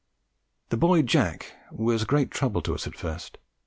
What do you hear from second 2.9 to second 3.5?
first.